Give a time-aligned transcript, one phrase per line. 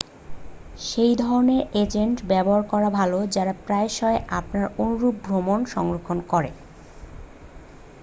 [0.85, 6.49] সেই ধরণের এজেন্ট ব্যবহার করা ভালো যারা প্রায়শই আপনার অনুরুপ ভ্রমণ সংরক্ষণ করে